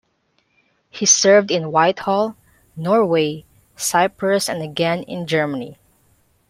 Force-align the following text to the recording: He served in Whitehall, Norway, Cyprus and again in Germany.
He 0.89 1.05
served 1.05 1.51
in 1.51 1.69
Whitehall, 1.71 2.35
Norway, 2.75 3.45
Cyprus 3.75 4.49
and 4.49 4.63
again 4.63 5.03
in 5.03 5.27
Germany. 5.27 5.77